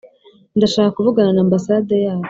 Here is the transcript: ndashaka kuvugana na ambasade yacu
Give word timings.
ndashaka 0.57 0.95
kuvugana 0.97 1.31
na 1.33 1.41
ambasade 1.45 1.95
yacu 2.05 2.19